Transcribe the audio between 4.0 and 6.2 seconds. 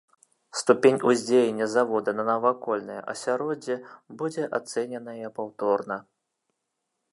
будзе ацэненая паўторна.